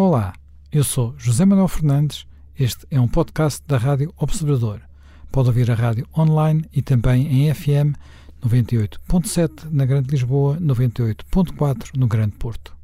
[0.00, 0.32] Olá,
[0.70, 2.24] eu sou José Manuel Fernandes.
[2.56, 4.80] Este é um podcast da Rádio Observador.
[5.32, 7.98] Pode ouvir a rádio online e também em FM
[8.40, 12.77] 98.7 na Grande Lisboa, 98.4 no Grande Porto.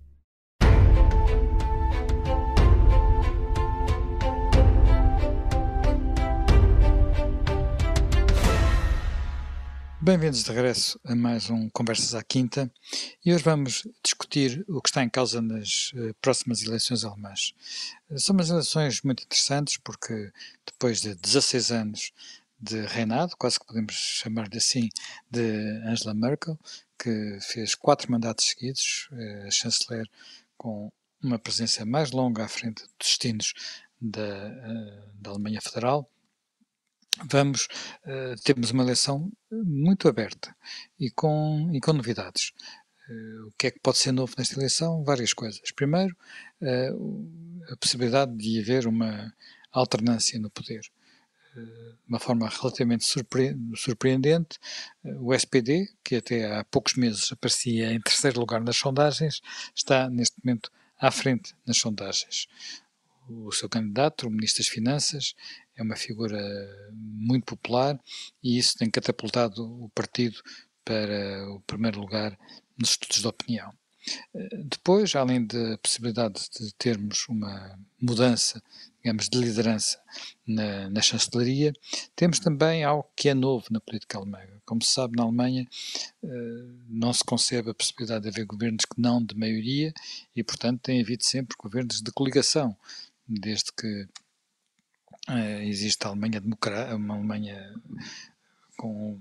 [10.05, 12.71] Bem-vindos de regresso a mais um Conversas à Quinta
[13.25, 17.55] e hoje vamos discutir o que está em causa nas uh, próximas eleições alemãs.
[18.19, 20.31] São umas eleições muito interessantes porque
[20.67, 22.13] depois de 16 anos
[22.61, 24.91] de reinado, quase que podemos chamar-lhe assim,
[25.31, 25.41] de
[25.87, 26.59] Angela Merkel,
[26.99, 30.07] que fez quatro mandatos seguidos, uh, chanceler
[30.59, 33.55] com uma presença mais longa à frente dos destinos
[33.99, 34.51] da,
[35.15, 36.07] da Alemanha Federal,
[37.23, 37.69] vamos
[38.07, 40.55] uh, temos uma eleição muito aberta
[40.99, 42.53] e com, e com novidades.
[43.09, 45.05] Uh, o que é que pode ser novo nesta eleição?
[45.05, 45.71] Várias coisas.
[45.73, 46.17] Primeiro,
[46.61, 49.33] uh, a possibilidade de haver uma
[49.73, 50.83] alternância no poder.
[51.55, 54.59] de uma forma relativamente surpre surpreendente,
[55.21, 59.41] o SPD, que até há poucos meses aparecia em terceiro lugar nas sondagens,
[59.75, 62.49] está neste momento à frente nas sondagens
[63.29, 65.35] o seu candidato, o Ministro das Finanças,
[65.77, 66.41] é uma figura
[66.93, 67.99] muito popular
[68.43, 70.41] e isso tem catapultado o partido
[70.85, 72.39] para o primeiro lugar
[72.79, 73.73] nos estudos de opinião.
[74.35, 78.63] Eh, depois, além da possibilidade de termos uma mudança,
[79.03, 79.99] digamos, de liderança
[80.47, 81.73] na, na, chancelaria,
[82.15, 84.41] temos também algo que é novo na política alemã.
[84.65, 85.67] Como se sabe, na Alemanha
[86.23, 89.93] eh, não se concebe a possibilidade de haver governos que não de maioria
[90.37, 92.77] e, portanto, tem havido sempre governos de coligação,
[93.27, 94.07] desde que
[95.29, 96.43] uh, existe a Alemanha
[96.95, 97.75] uma Alemanha
[98.77, 99.21] com,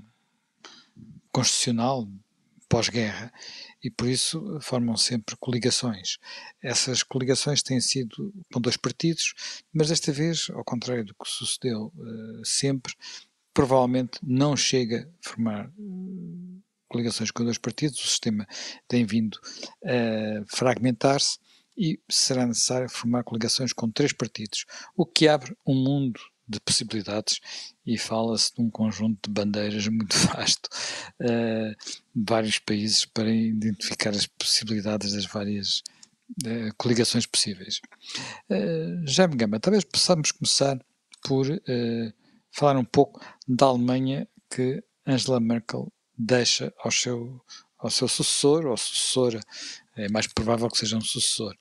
[1.31, 2.07] constitucional
[2.69, 3.31] pós-guerra
[3.83, 6.17] e por isso formam sempre coligações.
[6.61, 9.35] Essas coligações têm sido com dois partidos,
[9.71, 12.93] mas desta vez, ao contrário do que sucedeu uh, sempre,
[13.53, 18.47] provavelmente não chega a formar uh, coligações com dois partidos, o sistema
[18.87, 19.39] tem vindo
[19.85, 21.37] a fragmentar-se
[21.77, 27.39] e será necessário formar coligações com três partidos, o que abre um mundo de possibilidades
[27.85, 30.67] e fala-se de um conjunto de bandeiras muito vasto
[31.21, 31.75] uh,
[32.15, 35.81] de vários países para identificar as possibilidades das várias
[36.45, 37.79] uh, coligações possíveis.
[38.49, 40.77] Uh, Jaime Gama, talvez possamos começar
[41.23, 42.13] por uh,
[42.51, 47.41] falar um pouco da Alemanha que Angela Merkel deixa ao seu,
[47.77, 49.39] ao seu sucessor ou sucessora,
[49.95, 51.55] é mais provável que seja um sucessor.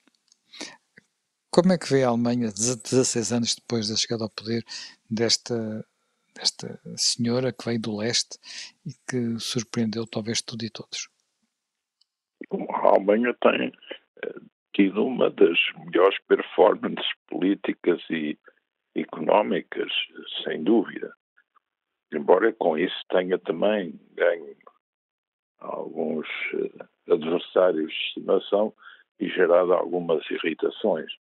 [1.54, 4.64] Como é que vê a Alemanha 16 anos depois da chegada ao poder
[5.10, 5.84] desta,
[6.34, 8.38] desta senhora que veio do leste
[8.86, 11.10] e que surpreendeu talvez tudo e todos?
[12.50, 13.70] A Alemanha tem
[14.24, 14.40] eh,
[14.74, 18.38] tido uma das melhores performances políticas e
[18.94, 19.92] económicas,
[20.42, 21.14] sem dúvida.
[22.14, 24.56] Embora com isso tenha também ganho
[25.58, 28.72] alguns eh, adversários de estimação
[29.20, 31.12] e gerado algumas irritações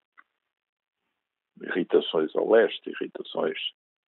[1.60, 3.58] irritações ao leste, irritações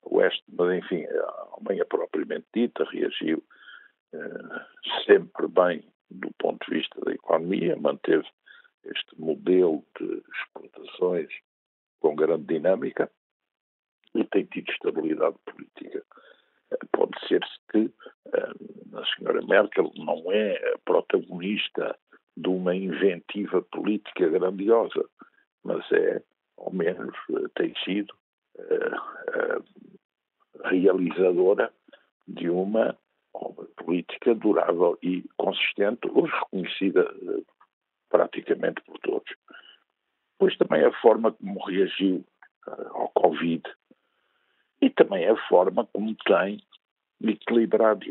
[0.04, 3.44] ao oeste, mas enfim, a Alemanha propriamente dita reagiu
[4.14, 4.66] eh,
[5.06, 8.28] sempre bem do ponto de vista da economia, manteve
[8.86, 11.30] este modelo de exportações
[12.00, 13.12] com grande dinâmica
[14.16, 16.04] e tem tido estabilidade política.
[16.92, 17.92] Pode ser-se que
[18.34, 18.54] eh,
[18.94, 21.98] a senhora Merkel não é protagonista
[22.36, 25.04] de uma inventiva política grandiosa,
[25.64, 26.24] mas é
[26.60, 28.14] ao menos eh, tem sido
[28.58, 29.64] uh, uh,
[30.66, 31.72] realizadora
[32.28, 32.98] de uma
[33.78, 37.12] política durável e consistente, hoje reconhecida
[38.10, 39.30] praticamente por todos.
[40.38, 42.26] Pois também a forma como reagiu
[42.66, 43.64] ao Covid
[44.82, 46.62] e também a forma como tem
[47.22, 48.06] equilibrado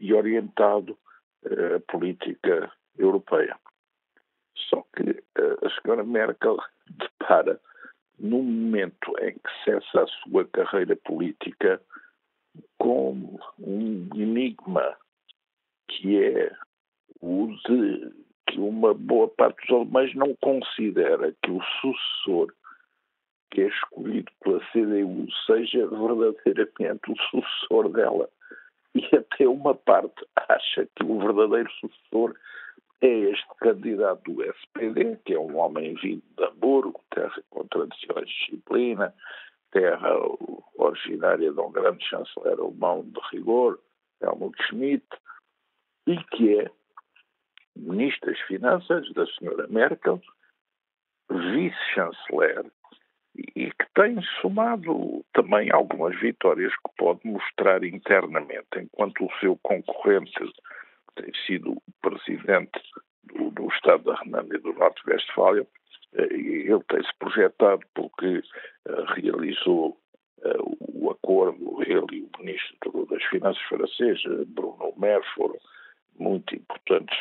[0.00, 0.98] e orientado
[1.44, 3.58] a política europeia.
[4.68, 6.56] Só que a senhora Merkel
[6.88, 7.60] depara
[8.18, 11.80] no momento em que cessa a sua carreira política
[12.78, 14.96] com um enigma
[15.88, 16.52] que é
[17.20, 18.12] o de
[18.46, 22.52] que uma boa parte dos alemães não considera que o sucessor
[23.50, 28.28] que é escolhido pela CDU seja verdadeiramente o sucessor dela.
[28.94, 32.34] E até uma parte acha que o verdadeiro sucessor
[33.00, 38.26] é este candidato do SPD, que é um homem vindo de Hamburgo, terra com tradições
[38.26, 39.14] de disciplina,
[39.70, 40.10] terra
[40.76, 43.78] originária de um grande chanceler alemão de rigor,
[44.20, 45.06] Helmut Schmidt,
[46.06, 46.70] e que é
[47.76, 50.20] ministro das Finanças da senhora Merkel,
[51.30, 52.66] vice-chanceler
[53.54, 60.32] e que tem somado também algumas vitórias que pode mostrar internamente, enquanto o seu concorrente
[61.18, 62.80] tem sido presidente
[63.24, 65.66] do, do Estado da Renânia do Norte-Westfália,
[66.14, 69.98] eh, ele tem-se projetado porque uh, realizou
[70.38, 75.58] uh, o acordo, ele e o ministro das Finanças francês, Bruno Maire, foram
[76.18, 77.16] muito importantes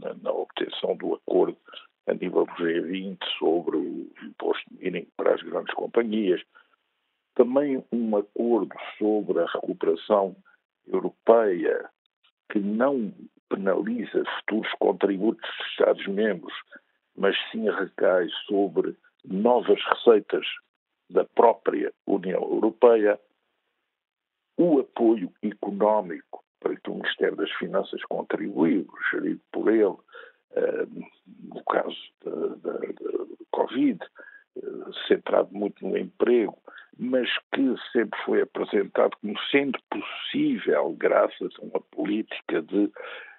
[0.00, 1.56] na, na obtenção do acordo
[2.06, 6.42] a nível do G20 sobre o imposto mínimo para as grandes companhias.
[7.34, 10.34] Também um acordo sobre a recuperação
[10.86, 11.88] europeia
[12.50, 13.12] que não
[13.48, 16.54] penaliza futuros contributos dos Estados-membros,
[17.16, 20.46] mas sim recai sobre novas receitas
[21.10, 23.18] da própria União Europeia,
[24.56, 29.96] o apoio económico para que o Ministério das Finanças contribuiu, gerido por ele,
[30.52, 30.86] eh,
[31.54, 32.78] no caso da, da,
[33.50, 34.00] Covid,
[34.56, 34.60] eh,
[35.06, 36.58] centrado muito no emprego,
[36.98, 42.90] mas que sempre foi apresentado como sendo possível graças a uma política de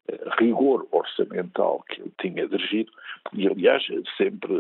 [0.08, 2.92] eh, rigor orçamental que ele tinha dirigido,
[3.34, 3.84] e aliás
[4.18, 4.54] sempre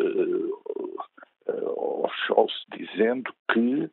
[1.47, 3.89] ao Scholz dizendo que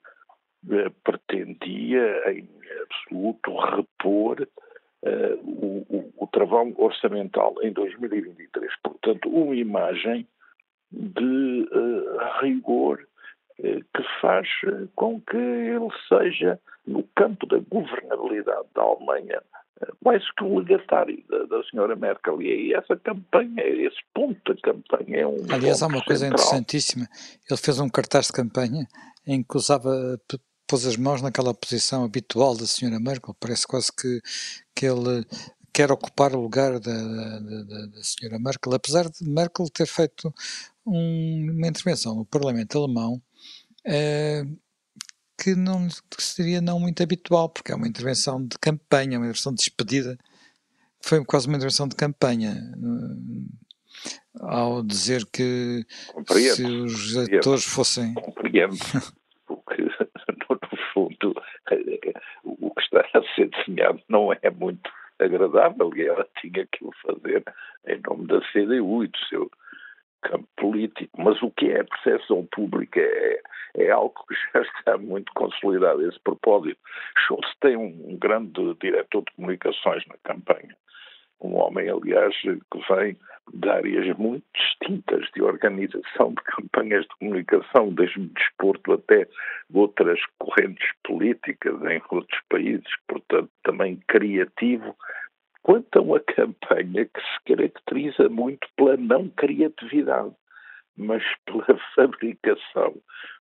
[1.04, 2.48] pretendia em
[2.82, 8.72] absoluto repor uh, o, o, o, travão orçamental em 2023.
[8.82, 10.26] Portanto, uma imagem
[10.90, 13.15] de uh, rigor uh,
[14.20, 14.48] faz
[14.94, 19.42] com que ele seja, no campo da governabilidade da Alemanha,
[20.02, 22.40] quase que um legatário da, da senhora Merkel.
[22.40, 25.36] E essa campanha, esse ponto da campanha é um.
[25.50, 26.44] Aliás, há uma coisa central.
[26.44, 27.06] interessantíssima.
[27.50, 28.86] Ele fez um cartaz de campanha
[29.26, 29.90] em que usava
[30.66, 34.20] pôs as mãos naquela posição habitual da senhora Merkel, parece quase que,
[34.74, 35.24] que ele
[35.72, 40.32] quer ocupar o lugar da, da, da, da senhora Merkel, apesar de Merkel ter feito
[40.84, 43.22] um, uma intervenção no Parlamento alemão
[43.86, 44.44] eh,
[45.40, 49.52] que não que seria não muito habitual, porque é uma intervenção de campanha, uma intervenção
[49.52, 50.18] de despedida,
[51.02, 55.84] foi quase uma intervenção de campanha, eh, ao dizer que
[56.54, 58.14] se os eleitores fossem...
[58.14, 58.76] Compreendo.
[60.96, 61.34] fundo,
[62.44, 66.92] o que está a ser desenhado não é muito agradável e ela tinha que o
[67.02, 67.44] fazer
[67.86, 69.50] em nome da CDU e do seu
[70.28, 71.10] campo político.
[71.20, 73.40] Mas o que é a percepção pública é,
[73.76, 76.78] é algo que já está muito consolidado a esse propósito.
[77.18, 80.76] Schultz tem um grande diretor de comunicações na campanha,
[81.40, 83.16] um homem, aliás, que vem
[83.52, 89.28] de áreas muito distintas de organização de campanhas de comunicação, desde o desporto até
[89.72, 94.96] outras correntes políticas em outros países, portanto, também criativo,
[95.66, 100.32] quanto a uma campanha que se caracteriza muito pela não criatividade,
[100.96, 101.66] mas pela
[101.96, 102.94] fabricação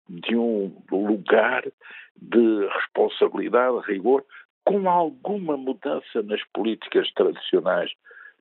[0.10, 1.64] de um lugar
[2.16, 4.26] de responsabilidade, rigor,
[4.64, 7.92] com alguma mudança nas políticas tradicionais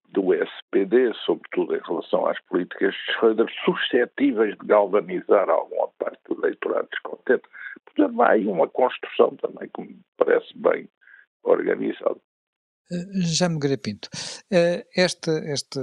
[0.08, 6.40] do SPD, sobretudo em relação às políticas de Schroeder, suscetíveis de galvanizar alguma parte do
[6.40, 7.46] eleitorado descontente.
[7.84, 10.88] Portanto, há aí uma construção também que me parece bem
[11.42, 12.23] organizada.
[12.90, 14.08] Eh, Já me Pinto,
[14.50, 15.80] eh, esta, esta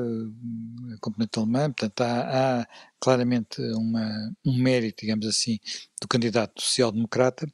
[1.02, 2.68] componente alemã, portanto, há, há
[3.00, 5.60] claramente uma, um mérito, digamos assim,
[6.02, 7.48] do candidato social-democrata,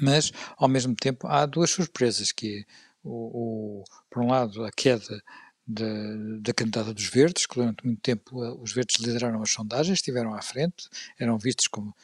[0.00, 2.64] mas, ao mesmo tempo, há duas surpresas, que é,
[3.02, 5.22] o, o, por um lado, a queda
[5.66, 10.32] da candidata dos Verdes, que durante muito tempo eh, os Verdes lideraram as sondagens, estiveram
[10.34, 11.94] à frente, eram vistos como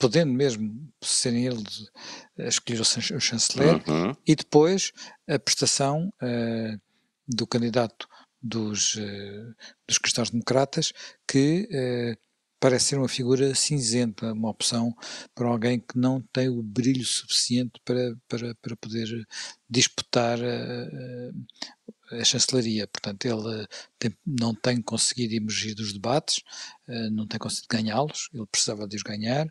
[0.00, 1.90] podendo mesmo serem eles
[2.38, 4.16] a escolher o chanceler, uhum.
[4.26, 4.92] e depois
[5.28, 6.80] a prestação uh,
[7.28, 8.08] do candidato
[8.42, 9.54] dos, uh,
[9.86, 10.94] dos cristãos-democratas,
[11.28, 14.94] que uh, parece ser uma figura cinzenta, uma opção
[15.34, 19.26] para alguém que não tem o brilho suficiente para, para, para poder
[19.68, 22.86] disputar a, chancelaria.
[22.86, 23.66] Portanto, ele
[23.98, 26.42] tem, não tem conseguido emergir dos debates,
[26.88, 29.46] eh, não tem conseguido ganhá-los, ele precisava de os ganhar.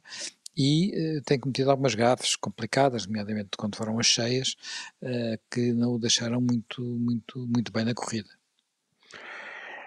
[0.61, 4.57] E uh, tem cometido algumas gafes complicadas, nomeadamente quando foram as cheias,
[5.01, 8.29] uh, que não o deixaram muito, muito, muito bem na corrida.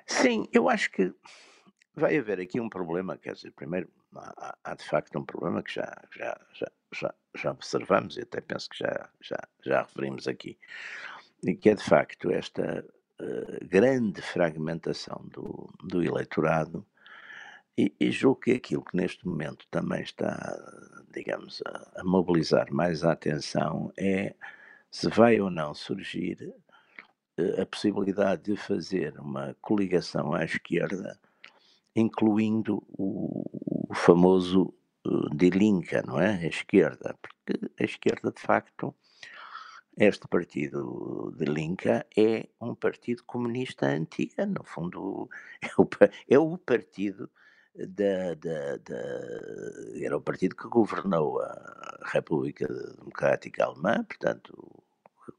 [0.06, 1.14] Sim, eu acho que
[1.94, 3.86] vai haver aqui um problema, quer dizer, primeiro
[4.16, 8.40] há, há de facto um problema que já, já, já, já, já observamos e até
[8.40, 10.58] penso que já, já, já referimos aqui,
[11.42, 12.82] e que é de facto esta
[13.20, 16.86] uh, grande fragmentação do, do eleitorado
[17.76, 20.56] e, e julgo que aquilo que neste momento também está,
[21.12, 24.34] digamos, a, a mobilizar mais a atenção é
[24.90, 26.54] se vai ou não surgir
[27.38, 31.18] uh, a possibilidade de fazer uma coligação à esquerda
[31.94, 33.44] incluindo o,
[33.88, 34.74] o famoso
[35.06, 36.34] uh, Die Linke, não é?
[36.36, 38.94] A esquerda, porque a esquerda, de facto,
[39.96, 45.28] este partido de Linca é um partido comunista antiga, no fundo
[45.60, 45.88] é o,
[46.28, 47.30] é o partido
[47.74, 49.02] da, da, da,
[50.00, 54.82] era o partido que governou a República Democrática Alemã, portanto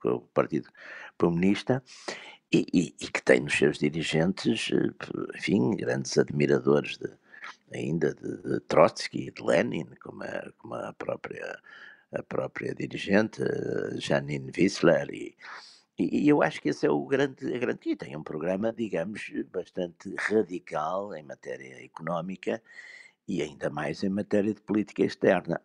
[0.05, 0.69] o Partido
[1.17, 1.83] Comunista,
[2.51, 4.69] e, e, e, que tem nos seus dirigentes,
[5.35, 7.09] enfim, grandes admiradores de,
[7.73, 11.59] ainda de, de Trotsky e de Lenin, como a, como a própria
[12.13, 13.41] a própria dirigente,
[13.95, 15.35] Janine Wissler, e,
[15.97, 17.89] e eu acho que esse é o grande, a grande.
[17.89, 22.61] E tem um programa, digamos, bastante radical em matéria económica
[23.27, 25.61] e ainda mais em matéria de política externa,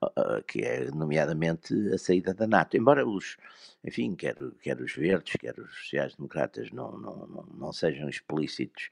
[0.46, 2.76] que é nomeadamente a saída da NATO.
[2.76, 3.36] Embora os,
[3.84, 8.90] enfim, quer, quer os verdes, quer os sociais-democratas não, não, não, não sejam explícitos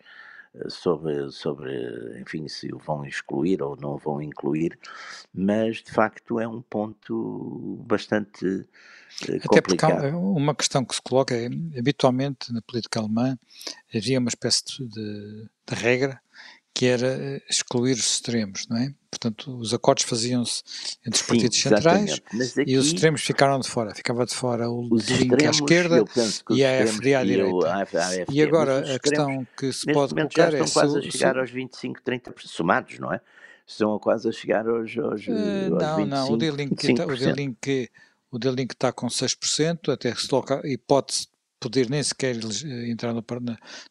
[0.69, 4.79] sobre, sobre, enfim, se o vão excluir ou não vão incluir,
[5.33, 8.67] mas de facto é um ponto bastante
[9.29, 11.47] eh, Até porque uma questão que se coloca é,
[11.79, 13.39] habitualmente na política alemã
[13.95, 16.21] havia uma espécie de, de regra
[16.75, 18.95] que era eh, excluir os extremos, não é?
[19.19, 20.63] Portanto, os acordos faziam-se
[21.01, 23.95] entre os Sim, partidos centrais aqui, e os extremos ficaram de fora.
[23.95, 26.05] Ficava de fora o Link à esquerda
[26.51, 27.75] e a AFD à direita.
[27.75, 30.87] AFD, e agora a questão que se pode colocar já estão é...
[30.87, 33.21] quase a chegar aos 25, 30%, somados, não é?
[33.67, 37.91] Estão quase a chegar aos, aos, uh, aos não, 25, não, o D-Link
[38.31, 41.29] o D-Link está com 6%, até se coloca a hipótese
[41.61, 43.25] poder nem sequer eh, entrar no,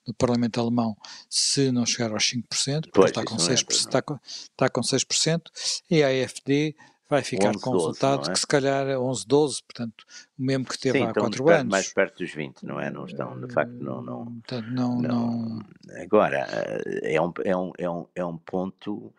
[0.07, 0.95] no, Parlamento Alemão
[1.29, 4.81] se não chegar aos 5%, porque pois, está, com 6%, é, está, com, está com
[4.81, 5.41] 6%,
[5.89, 6.75] e a AFD
[7.09, 8.33] vai ficar 11, com um resultado é?
[8.33, 10.05] que se calhar é 11, 12, portanto,
[10.37, 11.71] o mesmo que teve Sim, há 4 anos.
[11.71, 12.89] mais perto dos 20, não é?
[12.89, 14.01] Não estão, de facto, não...
[14.01, 15.59] não, portanto, não, não, não...
[16.01, 19.13] Agora, eh, é um, é, um, é, um, é um ponto...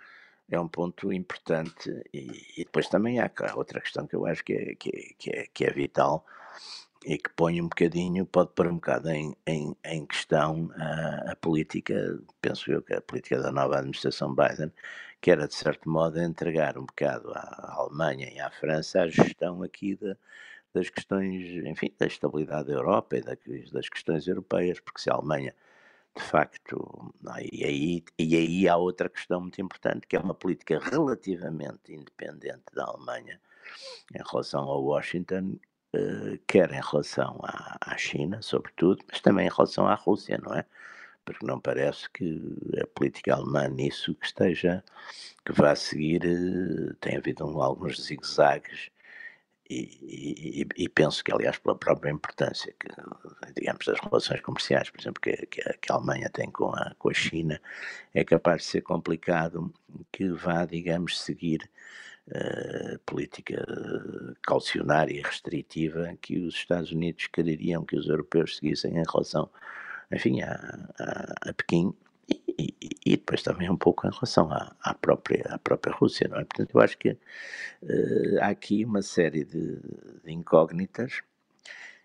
[0.49, 4.53] É um ponto importante e, e depois também há outra questão que eu acho que
[4.53, 6.25] é, que é, que é, que é vital,
[7.07, 11.37] e que põe um bocadinho, pode pôr um bocado em, em, em questão a, a,
[11.37, 11.95] política,
[12.41, 14.73] penso eu que a política da nova administração Biden,
[15.21, 19.63] que era de certo modo entregar um bocado à Alemanha e à França a gestão
[19.63, 20.17] aqui de,
[20.75, 23.39] das questões, enfim, da estabilidade da Europa e das,
[23.71, 25.55] das questões europeias, porque se a Alemanha
[26.17, 27.15] de facto,
[27.53, 32.75] e aí, e aí há outra questão muito importante, que é uma política relativamente independente
[32.75, 33.39] da Alemanha
[34.15, 35.59] em relação a Washington,
[36.47, 40.65] quer em relação à, à China, sobretudo, mas também em relação à Rússia, não é?
[41.25, 42.41] Porque não parece que
[42.81, 44.85] a política alemã nisso que esteja,
[45.45, 48.91] que vá seguir, eh, tem havido um, alguns zigue-zagues
[49.69, 52.89] e, e, e, penso que, aliás, pela própria importância que,
[53.55, 56.95] digamos, das relações comerciais, por exemplo, que, que, a, que a Alemanha tem com a,
[56.99, 57.61] com a China,
[58.15, 59.73] é capaz de ser complicado
[60.13, 61.69] que vá, digamos, seguir
[62.29, 63.65] uh, política
[64.47, 69.51] caucionária e restritiva que os Estados Unidos quereriam que os europeus seguissem em relação,
[70.13, 70.55] enfim, a,
[70.99, 71.93] a, a Pequim
[72.59, 76.39] e, e, depois também um pouco em relação à, à, própria, à própria Rússia, não
[76.39, 76.45] é?
[76.45, 79.79] Portanto, eu acho que uh, há aqui uma série de,
[80.25, 81.23] de incógnitas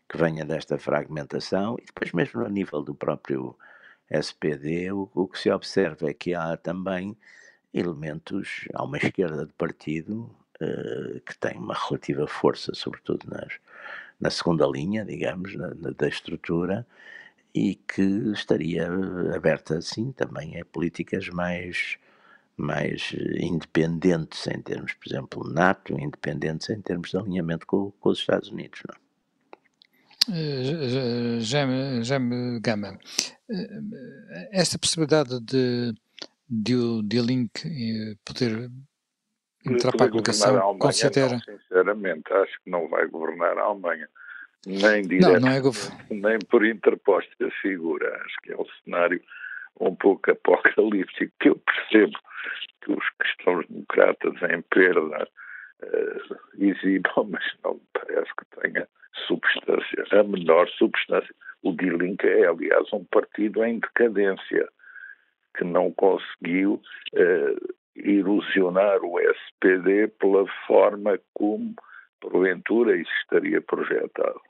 [0.09, 3.55] que venha desta fragmentação e depois mesmo a nível do próprio
[4.09, 7.17] SPD, o, o que se observa é que há também
[7.73, 10.29] elementos, há uma esquerda de partido
[10.61, 13.53] uh, que tem uma relativa força, sobretudo nas,
[14.19, 16.85] na segunda linha, digamos, na, na, da estrutura,
[17.53, 18.87] e que estaria
[19.35, 21.97] aberta, sim, também a políticas mais,
[22.55, 28.19] mais independentes em termos, por exemplo, NATO, independentes em termos de alinhamento com, com os
[28.19, 28.81] Estados Unidos.
[28.87, 29.01] Não?
[30.29, 32.99] Uh, Jaime Gama,
[34.51, 35.93] esta possibilidade de
[36.51, 37.49] de o D-Link
[38.25, 38.69] poder
[39.65, 41.31] entrar para a colocação, considera...
[41.31, 44.09] Não, sinceramente, acho que não vai governar a Alemanha,
[44.65, 45.59] nem direto, não, não é
[46.09, 48.15] nem por interposta figura.
[48.25, 49.21] Acho que é um cenário
[49.79, 52.17] um pouco apocalíptico, que eu percebo
[52.81, 55.27] que os cristãos democratas em perda
[55.83, 58.87] uh, exibam, mas não me parece que tenha
[59.27, 61.33] substância, a menor substância.
[61.63, 64.67] O D-Link é, aliás, um partido em decadência
[65.57, 66.81] que não conseguiu
[67.13, 71.75] uh, ilusionar o SPD pela forma como,
[72.19, 74.41] porventura, isso estaria projetado.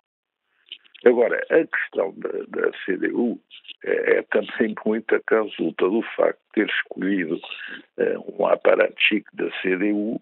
[1.05, 3.39] Agora, a questão da, da CDU
[3.84, 9.50] é, é, também muita resulta do facto de ter escolhido uh, um aparato chique da
[9.62, 10.22] CDU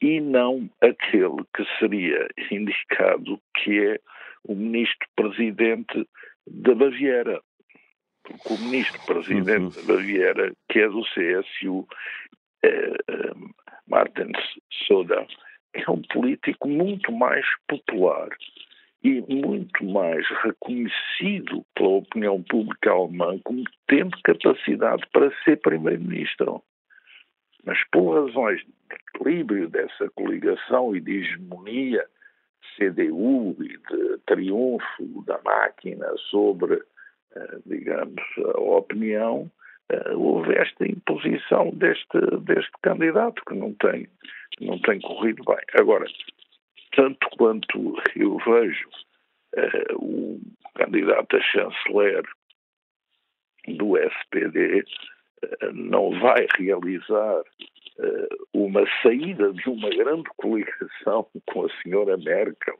[0.00, 4.00] e não aquele que seria indicado, que é
[4.44, 6.08] o ministro-presidente
[6.46, 7.40] da Baviera,
[8.22, 11.86] porque o ministro-presidente da Vieira, que é do CSU,
[12.62, 13.32] é, é,
[13.88, 14.32] Martin
[14.86, 15.26] Soda,
[15.74, 18.28] é um político muito mais popular
[19.06, 26.60] e muito mais reconhecido pela opinião pública alemã como tendo capacidade para ser primeiro-ministro.
[27.64, 32.04] Mas por razões de equilíbrio dessa coligação e de hegemonia
[32.76, 36.74] CDU e de triunfo da máquina sobre,
[37.36, 38.22] eh, digamos,
[38.56, 39.48] a opinião,
[39.88, 44.08] eh, houve esta imposição deste, deste candidato que não tem,
[44.60, 45.64] não tem corrido bem.
[45.78, 46.06] Agora,
[46.96, 48.88] tanto quanto eu vejo
[49.54, 50.40] uh, o
[50.74, 52.24] candidato a chanceler
[53.68, 61.82] do SPD uh, não vai realizar uh, uma saída de uma grande coligação com a
[61.82, 62.78] senhora Merkel,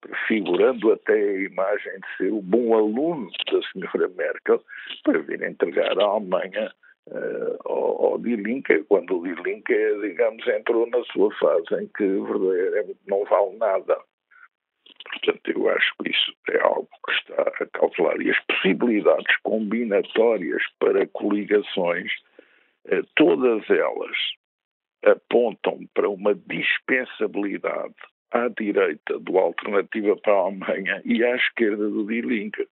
[0.00, 4.62] prefigurando até a imagem de ser o bom aluno da senhora Merkel,
[5.04, 6.72] para vir entregar à Alemanha
[7.08, 8.20] uh, ao, ao
[8.88, 13.98] quando o Die Linke, digamos, entrou na sua fase em que verdadeiramente não vale nada.
[15.10, 18.20] Portanto, eu acho que isso é algo que está a cautelar.
[18.20, 22.10] E as possibilidades combinatórias para coligações,
[22.86, 24.16] uh, todas elas
[25.04, 27.94] apontam para uma dispensabilidade
[28.32, 32.66] à direita do Alternativa para a Alemanha e à esquerda do Die Linke,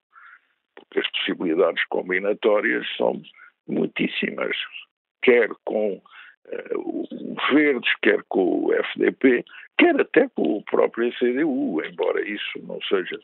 [0.75, 3.21] porque as possibilidades combinatórias são
[3.67, 4.55] muitíssimas,
[5.21, 9.43] quer com uh, os Verdes, quer com o FDP,
[9.77, 13.19] quer até com o próprio CDU, embora isso não seja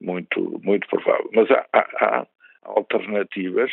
[0.00, 1.30] muito, muito provável.
[1.32, 2.26] Mas há, há, há
[2.64, 3.70] alternativas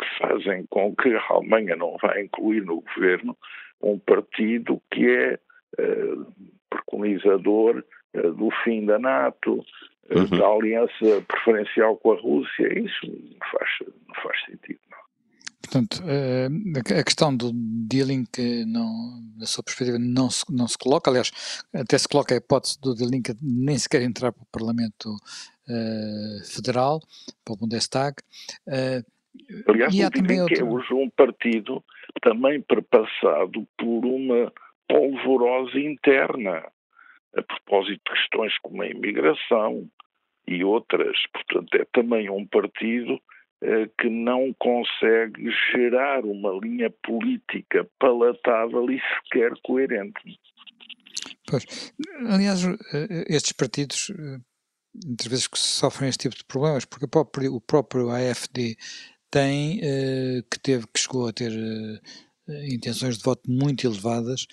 [0.00, 3.36] que fazem com que a Alemanha não vá incluir no governo
[3.82, 5.38] um partido que é
[5.78, 6.26] uh,
[6.70, 10.38] preconizador uh, do fim da NATO, uh, uhum.
[10.38, 12.78] da aliança preferencial com a Rússia.
[12.78, 13.70] Isso não faz,
[14.06, 14.77] não faz sentido.
[15.70, 16.48] Portanto, eh,
[16.98, 17.52] a questão do
[18.32, 21.30] que não, na sua perspectiva não se, não se coloca, aliás,
[21.74, 27.00] até se coloca a hipótese do dealing nem sequer entrar para o Parlamento uh, Federal,
[27.44, 28.16] para o Bundestag.
[28.66, 29.04] Uh,
[29.68, 30.58] aliás, e há também outro...
[30.58, 31.84] é hoje um partido
[32.22, 34.50] também perpassado por uma
[34.88, 36.64] polvorosa interna,
[37.36, 39.86] a propósito de questões como a imigração
[40.46, 41.14] e outras.
[41.30, 43.20] Portanto, é também um partido
[43.98, 50.38] que não consegue gerar uma linha política palatável e sequer coerente.
[51.46, 51.92] Pois,
[52.28, 54.38] aliás, eh, estes partidos eh,
[55.04, 58.76] muitas vezes que sofrem este tipo de problemas, porque o próprio, o próprio AFD
[59.30, 59.78] tem,
[60.50, 61.52] que teve, que chegou a ter
[62.72, 64.46] intenções de voto muito elevadas,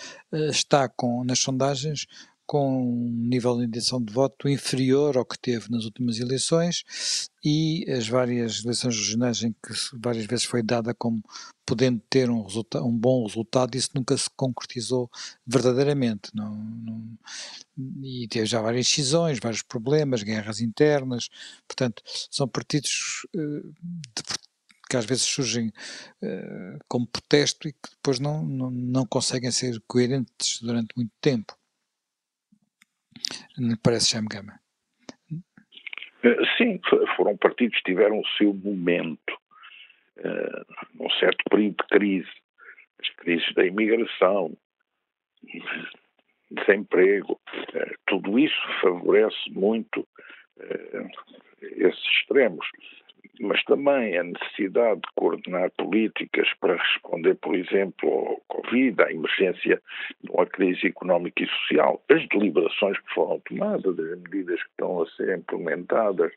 [0.52, 2.06] está com, nas sondagens
[2.46, 6.84] com um nível de intenção de voto inferior ao que teve nas últimas eleições
[7.44, 11.22] e as várias eleições regionais em que várias vezes foi dada como
[11.66, 15.10] podendo ter um, um bom resultado, isso nunca se concretizou
[15.46, 16.30] verdadeiramente.
[16.34, 17.18] Não, não,
[18.04, 21.30] e teve já várias cisões, vários problemas, guerras internas,
[21.68, 23.74] portanto, são partidos uh,
[24.16, 24.24] de,
[24.90, 29.82] que às vezes surgem uh, como protesto e que depois não, não, não conseguem ser
[29.88, 31.58] coerentes durante muito tempo.
[33.84, 34.60] Parece Jaime Gama.
[36.24, 36.80] Eh, sim,
[37.16, 39.34] foram partidos que tiveram o seu momento,
[40.18, 42.32] uh, num certo período de crise,
[43.02, 44.58] as crises da imigração,
[46.52, 50.08] desemprego, uh, tudo isso favorece muito
[51.62, 52.66] esses extremos
[53.40, 59.82] mas também a necessidade de coordenar políticas para responder, por exemplo, ao Covid, à emergência
[60.24, 65.02] de uma crise económica e social, as deliberações que foram tomadas, as medidas que estão
[65.02, 66.32] a ser implementadas,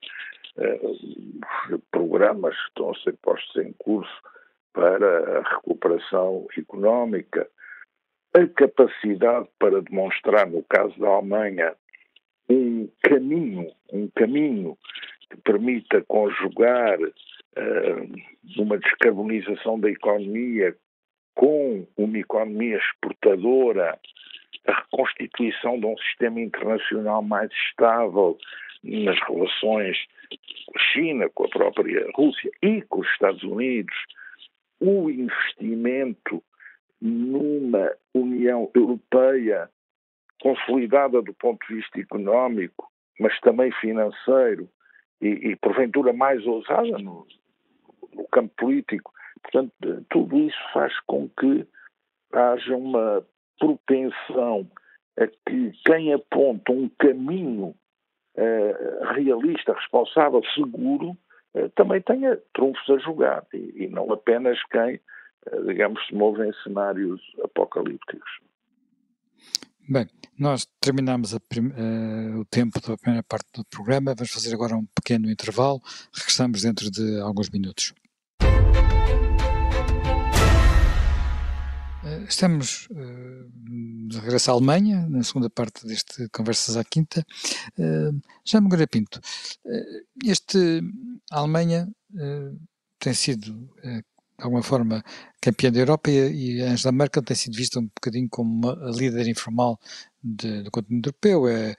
[0.59, 0.81] eh,
[1.91, 4.23] programas que estão a ser postos em curso
[4.73, 7.49] para a recuperação económica,
[8.35, 11.75] a capacidade para demonstrar, no caso da Alemanha,
[12.49, 14.77] um caminho, um caminho
[15.31, 20.77] que permita conjugar uh, uma descarbonização da economia
[21.35, 23.99] com uma economia exportadora,
[24.67, 28.37] a reconstituição de um sistema internacional mais estável
[28.83, 29.97] nas relações
[30.67, 33.95] com a China, com a própria Rússia e com os Estados Unidos,
[34.81, 36.43] o investimento
[37.01, 39.71] numa União Europeia
[40.43, 42.89] consolidada do ponto de vista económico,
[43.19, 44.69] mas também financeiro,
[45.21, 47.27] e, e porventura mais ousada no,
[48.15, 49.13] no campo político.
[49.43, 49.73] Portanto,
[50.11, 51.67] tudo isso faz com que
[52.33, 53.25] haja uma
[53.59, 54.71] propensão
[55.19, 57.75] a que quem aponta um caminho
[58.37, 61.17] uh, realista, responsável, seguro,
[61.75, 65.01] também tenha trunfos a jogar e, e não apenas quem,
[65.67, 68.31] digamos, se move em cenários apocalípticos.
[69.91, 70.07] Bem,
[70.39, 71.39] nós terminamos uh,
[72.39, 75.81] o tempo da primeira parte do programa, vamos fazer agora um pequeno intervalo,
[76.13, 77.95] regressamos dentro de alguns minutos.
[82.05, 83.51] Uh, estamos uh,
[84.11, 87.25] de regresso à Alemanha, na segunda parte deste Conversas à Quinta.
[88.45, 89.23] Já me Pinto,
[90.23, 90.83] este,
[91.31, 91.89] a Alemanha
[92.99, 93.75] tem sido
[94.39, 95.03] de alguma forma,
[95.41, 99.27] campeã da Europa e, e Angela Merkel tem sido vista um bocadinho como uma líder
[99.27, 99.79] informal
[100.23, 101.75] de, do continente europeu, é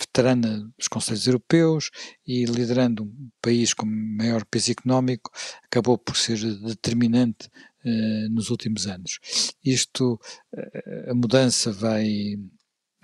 [0.00, 1.90] veterana dos Conselhos Europeus
[2.26, 5.30] e liderando um país com maior peso económico,
[5.64, 7.48] acabou por ser determinante
[7.84, 9.20] eh, nos últimos anos.
[9.64, 10.18] Isto,
[10.54, 12.36] eh, a mudança vai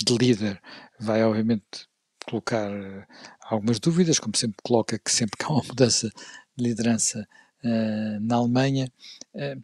[0.02, 0.60] de líder,
[0.98, 1.86] vai obviamente
[2.28, 3.06] colocar eh,
[3.42, 6.08] algumas dúvidas, como sempre coloca que sempre que há uma mudança
[6.56, 7.26] de liderança
[8.20, 8.92] na Alemanha.
[9.34, 9.62] Uh,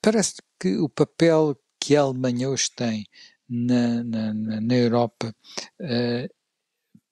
[0.00, 3.06] parece que o papel que a Alemanha hoje tem
[3.48, 5.34] na, na, na Europa
[5.80, 6.34] uh,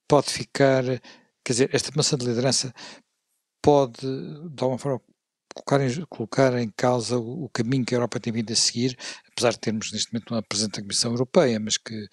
[0.08, 0.84] pode ficar,
[1.44, 2.72] quer dizer, esta moção de liderança
[3.62, 5.00] pode, de alguma forma,
[5.54, 8.96] colocar em, colocar em causa o, o, caminho que a Europa tem vindo a seguir,
[9.30, 12.08] apesar de termos neste momento uma presidente da Comissão Europeia, mas que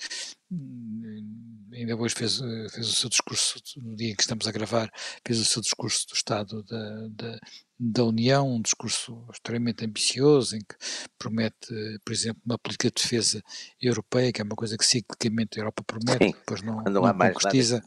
[0.52, 1.47] hum,
[1.78, 2.40] ainda hoje fez,
[2.72, 4.92] fez o seu discurso, no dia em que estamos a gravar,
[5.26, 7.40] fez o seu discurso do Estado da, da,
[7.80, 10.76] da União, um discurso extremamente ambicioso, em que
[11.18, 13.42] promete, por exemplo, uma política de defesa
[13.82, 17.18] europeia, que é uma coisa que ciclicamente a Europa promete, Sim, depois não, não, não
[17.18, 17.84] concretiza.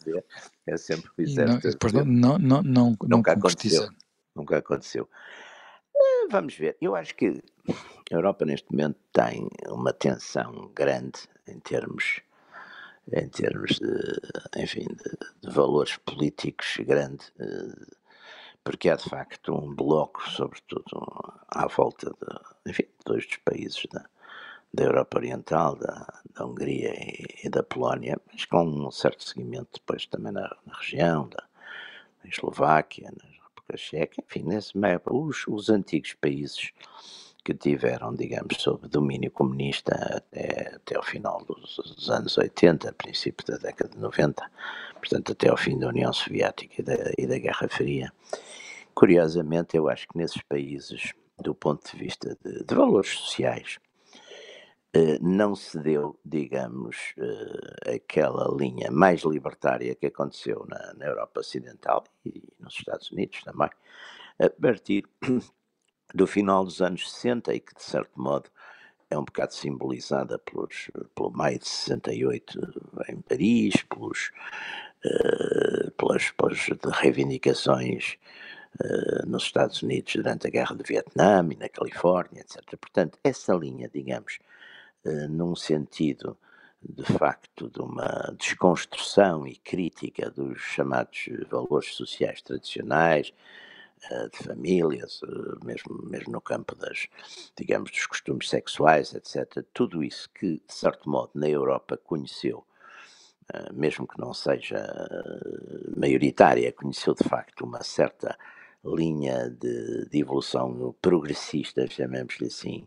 [0.67, 3.85] É sempre não, depois não, não, não, não, Nunca concretiza.
[3.85, 4.01] Aconteceu.
[4.37, 5.09] Nunca aconteceu.
[5.97, 6.77] Eh, vamos ver.
[6.81, 12.21] Eu acho que a Europa neste momento tem uma tensão grande em termos
[13.13, 17.95] em termos de, enfim, de, de valores políticos grande, eh,
[18.63, 20.85] porque há de facto um bloco, sobretudo
[21.49, 24.05] à volta de, enfim, dois dos países da,
[24.73, 29.81] da Europa Oriental, da, da Hungria e, e, da Polónia, mas com um certo seguimento
[29.81, 31.45] depois também na, na região, da,
[32.23, 36.73] da Eslováquia, na República Checa, enfim, nesse mapa, os, os antigos países
[37.41, 43.47] que tiveram, digamos, sob domínio comunista até, até ao final dos, dos, anos 80, princípio
[43.47, 44.51] da década de 90,
[44.95, 48.13] portanto até ao fim da União Soviética e da, e da Guerra Fria.
[48.95, 53.79] Curiosamente, eu acho que nesses países, do ponto de vista de, de valores sociais,
[54.93, 61.41] eh, não se deu, digamos, eh, aquela linha mais libertária que aconteceu na, na Europa
[61.41, 63.71] Ocidental e nos Estados Unidos também,
[64.41, 65.05] a partir
[66.15, 68.51] do final dos anos 60 e que, de certo modo,
[69.11, 74.31] é um bocado simbolizada pelos, pelo maio de 68 em Paris, pelos,
[75.05, 78.17] uh, pelas, pelas reivindicações
[78.81, 82.63] uh, nos Estados Unidos durante a Guerra do Vietnã e na Califórnia, etc.
[82.81, 84.39] Portanto, essa linha, digamos,
[85.05, 86.39] uh, num sentido
[86.83, 93.35] de facto de uma desconstrução e crítica dos chamados valores sociais tradicionais,
[94.33, 97.07] de famílias, eh, mesmo, mesmo no campo das,
[97.57, 99.65] digamos, dos costumes sexuais, etc.
[99.73, 102.65] Tudo isso que, de certo modo, na Europa conheceu,
[103.53, 104.81] eh, mesmo que não seja
[105.97, 108.39] maioritária, conheceu de facto uma certa
[108.85, 112.87] linha de, de evolução progressista, chamemos-lhe assim,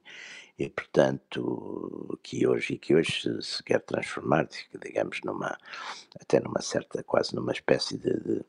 [0.57, 4.47] e portanto que hoje que hoje se, se, quer transformar,
[4.81, 5.57] digamos, numa
[6.19, 8.41] até numa certa, quase numa espécie de, de,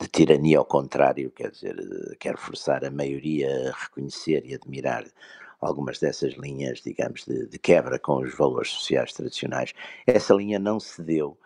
[0.00, 1.76] de, tirania ao contrário, quer dizer,
[2.18, 5.04] quer forçar a maioria a reconhecer e admirar
[5.60, 9.72] algumas dessas linhas, digamos, de, de quebra com os valores sociais tradicionais.
[10.06, 11.38] Essa linha não se deu,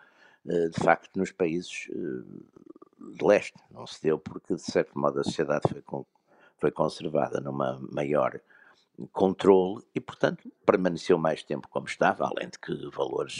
[0.47, 2.23] eh, de facto, nos países eh,
[2.99, 5.83] de leste, não se deu porque, de certo modo, a sociedade foi,
[6.57, 8.39] foi conservada numa maior
[9.13, 13.39] controle e, portanto, permaneceu mais tempo como estava, além de que valores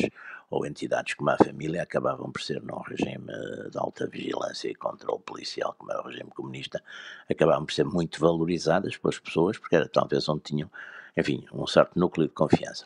[0.50, 3.28] ou entidades como a família acabavam por ser num regime
[3.69, 6.82] de alta vigilância e controle policial, como era o regime comunista,
[7.30, 10.72] acabavam por ser muito valorizadas pelas pessoas, porque era talvez onde tinham,
[11.15, 12.86] enfim, um certo núcleo de confiança.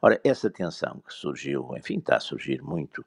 [0.00, 3.04] Ora, essa tensão que surgiu, enfim, está a surgir muito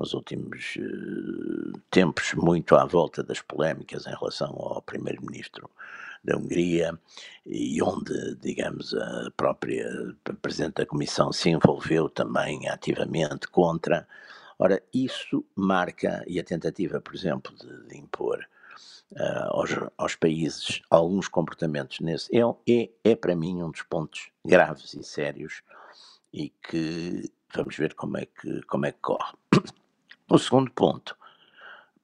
[0.00, 5.70] nos últimos uh, tempos, muito à volta das polémicas em relação ao primeiro-ministro
[6.24, 6.98] da Hungria
[7.46, 9.86] e onde, digamos, a própria
[10.40, 14.08] Presidente da Comissão se envolveu também ativamente contra.
[14.58, 18.46] Ora, isso marca, e a tentativa, por exemplo, de, de impor
[19.12, 24.30] uh, aos, aos, países alguns comportamentos nesse, é, é, é para mim um dos pontos
[24.44, 25.62] graves e sérios
[26.32, 29.39] e que vamos ver como é que, como é que corre.
[30.30, 31.16] O segundo ponto,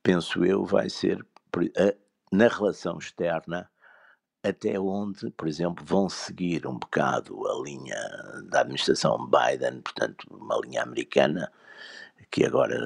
[0.02, 1.24] penso eu, vai ser
[2.32, 3.70] na relação externa,
[4.42, 7.96] até onde, por exemplo, vão seguir um bocado a linha
[8.50, 11.52] da administração Biden, portanto, uma linha americana,
[12.28, 12.76] que agora,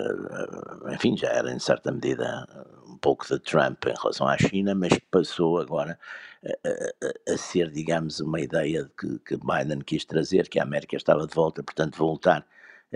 [0.93, 2.47] enfim, já era em certa medida
[2.87, 5.99] um pouco de Trump em relação à China, mas passou agora
[6.45, 10.97] a, a, a ser, digamos, uma ideia que, que Biden quis trazer, que a América
[10.97, 12.47] estava de volta, portanto, voltar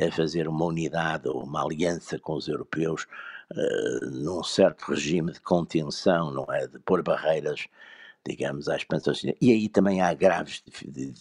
[0.01, 3.07] a fazer uma unidade ou uma aliança com os europeus
[3.53, 6.67] uh, num certo regime de contenção, não é?
[6.67, 7.67] De pôr barreiras,
[8.27, 9.39] digamos, à expansão chinesa.
[9.41, 10.63] E aí também há graves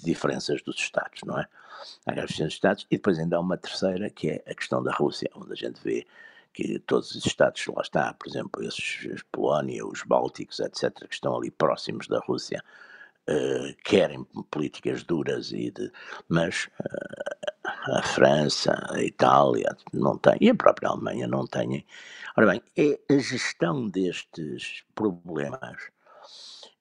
[0.03, 1.47] diferenças dos Estados, não é?
[2.05, 2.87] Há graves diferenças dos Estados.
[2.89, 5.79] E depois ainda há uma terceira, que é a questão da Rússia, onde a gente
[5.83, 6.05] vê
[6.53, 11.35] que todos os Estados, lá está, por exemplo, esses, Polónia, os Bálticos, etc., que estão
[11.35, 12.63] ali próximos da Rússia,
[13.29, 15.91] uh, querem políticas duras, e de,
[16.29, 21.85] mas uh, a França, a Itália não têm, e a própria Alemanha não têm.
[22.37, 25.91] Ora bem, é a gestão destes problemas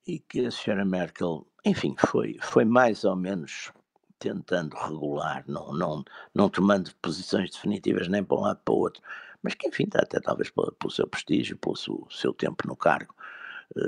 [0.06, 3.72] e que a senhora Merkel, enfim, foi, foi mais ou menos
[4.18, 9.02] tentando regular, não, não, não tomando posições definitivas nem para um lado para o outro,
[9.42, 13.14] mas que, enfim, até talvez pelo, pelo seu prestígio, pelo seu, seu tempo no cargo,
[13.16, 13.21] eh,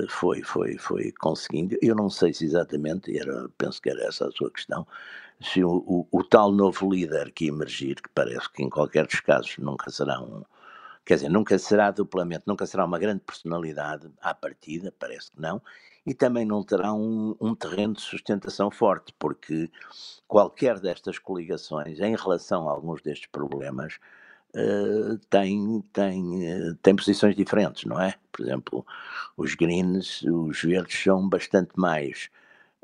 [0.09, 1.77] foi, foi, foi conseguindo.
[1.81, 4.85] Eu não sei se exatamente, era, penso que era essa a sua questão,
[5.41, 9.19] se o, o, o, tal novo líder que emergir, que parece que em qualquer dos
[9.19, 10.43] casos nunca será um,
[11.05, 15.61] quer dizer, nunca será duplamente, nunca será uma grande personalidade à partida, parece que não,
[16.05, 19.69] e também não terá um, um terreno de sustentação forte, porque
[20.27, 23.99] qualquer destas coligações, em relação a alguns destes problemas,
[24.55, 28.15] uh, tem, tem, uh, tem posições diferentes, não é?
[28.31, 28.85] Por exemplo,
[29.37, 32.29] os Greens, os verdes são bastante mais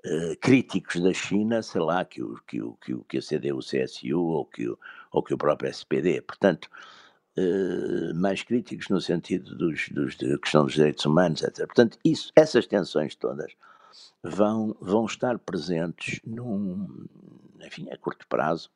[0.06, 4.20] uh, críticos da China, sei lá, que o que, o, que, o, que a CDU-CSU
[4.20, 4.78] ou que, o,
[5.12, 6.22] ou que o próprio SPD.
[6.22, 6.70] Portanto,
[8.14, 11.66] mais críticos no sentido dos, dos, da questão dos direitos humanos, etc.
[11.66, 13.54] Portanto, isso, essas tensões todas
[14.22, 17.08] vão, vão estar presentes num,
[17.66, 18.70] enfim, a curto prazo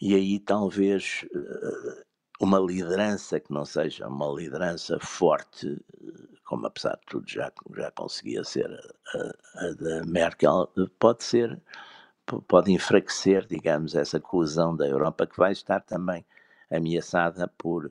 [0.00, 2.04] e aí talvez uh,
[2.40, 5.82] uma liderança que não seja uma liderança forte,
[6.44, 8.70] como apesar de tudo já, já conseguia ser
[9.14, 11.58] a, a da Merkel, pode ser,
[12.46, 16.24] pode enfraquecer, digamos, essa coesão da Europa que vai estar também
[16.70, 17.90] ameaçada por,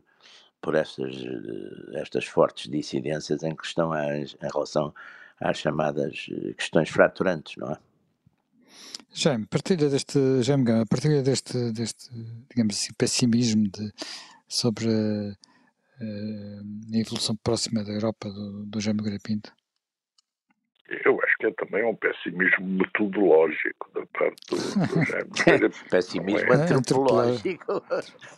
[0.62, 1.16] por estas,
[1.94, 4.94] estas fortes dissidências em questão em relação
[5.40, 7.78] às chamadas questões fraturantes, não é?
[9.14, 12.10] Jaime, partilha deste, Jaime Gama, partilha deste, deste,
[12.50, 13.92] digamos assim, pessimismo de,
[14.48, 19.54] sobre a, a evolução próxima da Europa do, do Jaime Garapinto?
[21.06, 26.64] Eu acho que é também um pessimismo metodológico da parte do, do Jaime Pessimismo não
[26.64, 27.84] é, antropológico.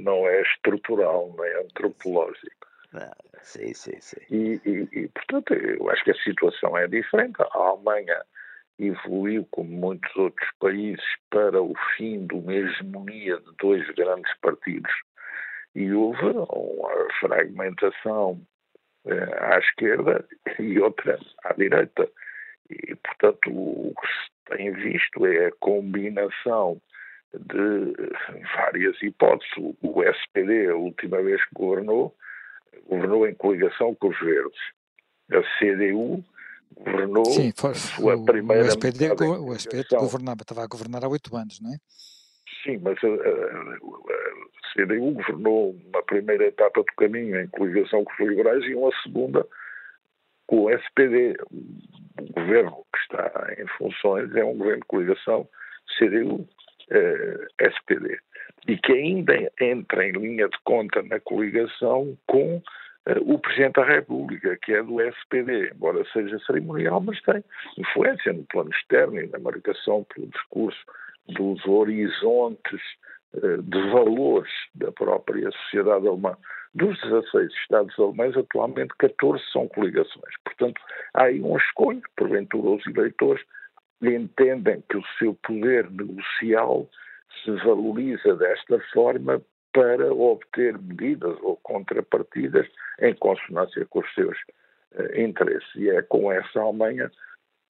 [0.00, 2.66] Não é estrutural, não é antropológico.
[2.94, 4.16] Ah, sim, sim, sim.
[4.28, 7.40] E, e, e, portanto, eu acho que a situação é diferente.
[7.40, 8.20] A Alemanha
[8.86, 14.92] evoluiu, como muitos outros países, para o fim de uma hegemonia de dois grandes partidos
[15.74, 18.40] e houve uma fragmentação
[19.06, 20.24] eh, à esquerda
[20.58, 22.08] e outra à direita.
[22.68, 26.80] E, portanto, o que se tem visto é a combinação
[27.32, 27.94] de
[28.56, 29.52] várias hipóteses.
[29.82, 32.14] O SPD, a última vez que governou,
[32.88, 34.60] governou em coligação com os verdes.
[35.30, 36.24] A CDU
[36.76, 41.08] governou Sim, foi, sua o, primeira o SPD, o SPD governava, estava a governar há
[41.08, 41.76] oito anos, não é?
[42.62, 43.80] Sim, mas a, a, a,
[44.72, 49.46] CDU governou uma primeira etapa do caminho em coligação com os liberais e uma segunda
[50.46, 51.36] com o SPD.
[52.20, 55.48] O governo que está em funções é um governo de coligação
[55.98, 56.92] CDU-SPD.
[58.12, 58.18] Eh,
[58.68, 62.62] e que ainda entra em linha de conta na coligação com
[63.22, 67.42] o Presidente da República, que é do SPD, embora seja cerimonial, mas tem
[67.78, 70.78] influência no plano externo e na marcação pelo discurso
[71.28, 72.80] dos horizontes
[73.34, 76.36] eh, de valores da própria sociedade alemã.
[76.74, 80.34] Dos 16 Estados alemães, atualmente 14 são coligações.
[80.44, 80.80] Portanto,
[81.14, 83.42] há aí uma escolha, porventura os eleitores
[84.02, 86.88] entendem que o seu poder negocial
[87.44, 89.40] se valoriza desta forma
[89.72, 92.66] para obter medidas ou contrapartidas
[93.00, 94.36] em consonância com os seus
[94.94, 95.68] uh, interesses.
[95.76, 97.10] E é com essa Alemanha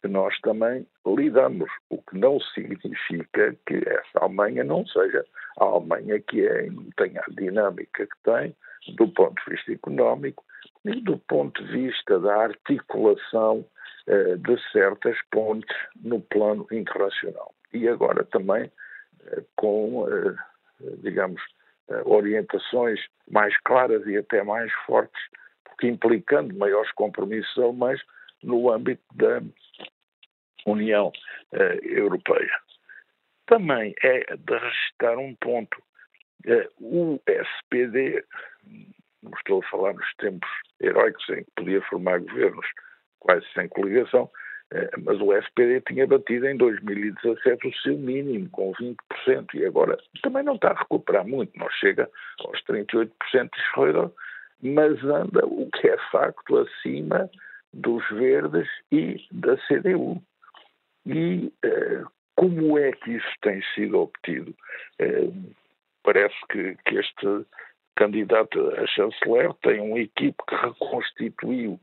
[0.02, 5.24] que nós também lidamos, o que não significa que essa Alemanha não seja
[5.58, 8.56] a Alemanha que é tenha a dinâmica que tem
[8.96, 10.42] do ponto de vista económico
[10.86, 13.66] e do ponto de vista da articulação
[14.06, 17.54] uh, de certas pontes no plano internacional.
[17.74, 20.06] E agora também uh, com,
[21.02, 21.42] digamos,
[22.04, 23.00] orientações
[23.30, 25.20] mais claras e até mais fortes
[25.64, 28.00] por implicando maiores compromissos alemães
[28.42, 29.40] no âmbito da
[30.66, 31.12] União
[31.52, 32.52] uh, Europeia.
[33.46, 35.82] Também é de registrar um ponto.
[36.46, 38.24] Uh, o SPD,
[39.22, 40.48] não estou a falar nos tempos
[40.80, 42.66] heróicos em que podia formar governos
[43.18, 44.30] quase sem coligação,
[45.02, 50.44] mas o SPD tinha batido em 2017 o seu mínimo, com 20%, e agora também
[50.44, 52.08] não está a recuperar muito, não chega
[52.44, 54.10] aos 38% de Schroeder,
[54.62, 57.28] mas anda, o que é facto, acima
[57.72, 60.22] dos Verdes e da CDU.
[61.06, 62.06] E uh,
[62.36, 64.54] como é que isso tem sido obtido?
[65.00, 65.54] Uh,
[66.02, 67.46] parece que, que, este
[67.96, 71.80] candidato a chanceler tem uma equipe que reconstituiu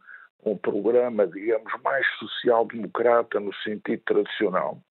[0.52, 4.82] um programa, digamos, mais social-democrata no sentido tradicional,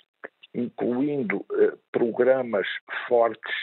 [0.54, 2.66] incluindo uh, programas
[3.08, 3.54] fortes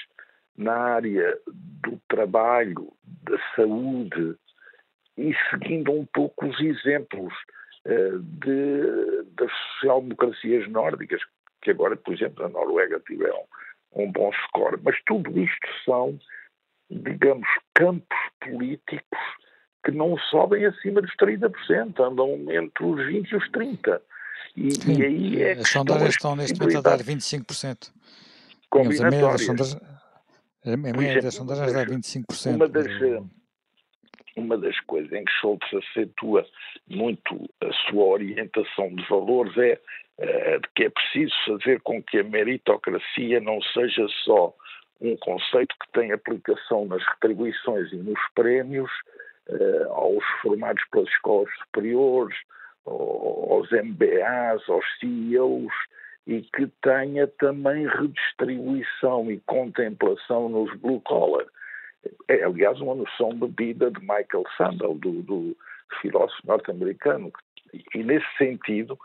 [0.55, 2.91] na área do trabalho,
[3.23, 4.35] da saúde
[5.17, 7.33] e seguindo um pouco os exemplos
[7.85, 11.21] uh, de, das social-democracias nórdicas,
[11.61, 13.43] que agora, por exemplo, a Noruega tiveram
[13.93, 14.79] um bom score.
[14.83, 16.19] Mas tudo isto são,
[16.89, 19.19] digamos, campos políticos
[19.83, 24.01] que não sobem acima dos 30%, andam entre os 20% e os 30%.
[24.55, 27.91] E, e aí é As sondagens estão neste momento a dar 25%.
[28.69, 29.77] Combinatórias.
[30.65, 32.55] A média das sondagens dá 25%.
[32.55, 32.87] Uma das,
[34.37, 36.45] uma das coisas em que Schultz acentua
[36.87, 39.79] muito a sua orientação de valores é
[40.19, 44.55] uh, de que é preciso fazer com que a meritocracia não seja só
[45.01, 48.89] um conceito que tem aplicação nas retribuições e nos prémios
[49.49, 52.37] uh, aos formados pelas escolas superiores,
[52.85, 55.73] aos MBAs, aos CEOs,
[56.27, 61.45] e que tenha também redistribuição e contemplação nos blue collar
[62.27, 65.57] é, aliás, uma noção bebida de Michael Sandel, do, do
[66.01, 67.31] filósofo norte-americano.
[67.93, 68.97] E, nesse sentido,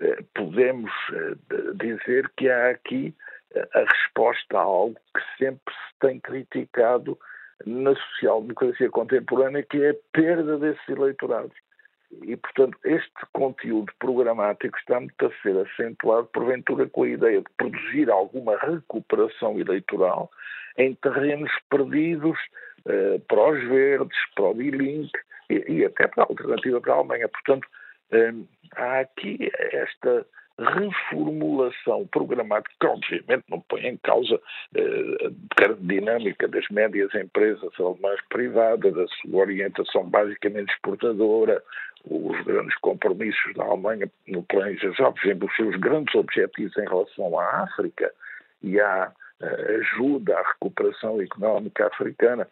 [0.00, 1.34] eh, podemos eh,
[1.74, 3.14] dizer que há aqui
[3.54, 7.18] eh, a resposta a algo que sempre se tem criticado
[7.66, 11.56] na social-democracia contemporânea, que é a perda desses eleitorados.
[12.22, 17.46] E, portanto, este conteúdo programático está muito a ser acentuado, porventura, com a ideia de
[17.56, 20.30] produzir alguma recuperação eleitoral
[20.76, 22.36] em terrenos perdidos
[22.86, 25.10] uh, para os verdes, para o D-Link
[25.48, 27.28] e, e, até para a alternativa para a Alemanha.
[27.28, 27.68] Portanto,
[28.12, 30.26] um, há aqui esta
[30.60, 38.20] reformulação programática que obviamente não põe em causa uh, a dinâmica das médias empresas alemãs
[38.28, 41.62] privadas, a sua orientação basicamente exportadora,
[42.04, 46.88] os grandes compromissos da Alemanha no plano já, por exemplo, os seus grandes objetivos em
[46.88, 48.10] relação à África
[48.62, 49.12] e à
[49.80, 52.46] ajuda à recuperação económica africana,